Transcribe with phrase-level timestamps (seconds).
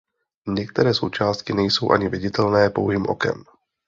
[0.47, 3.43] Některé součástky nejsou ani viditelné pouhým okem.